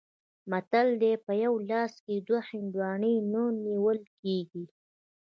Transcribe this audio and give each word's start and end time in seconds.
متل 0.49 0.87
دی: 1.01 1.13
په 1.25 1.31
یوه 1.43 1.59
لاس 1.69 1.93
کې 2.05 2.15
دوه 2.27 2.41
هندواڼې 2.49 3.15
نه 3.31 3.43
نیول 3.65 3.99
کېږي. 4.19 4.63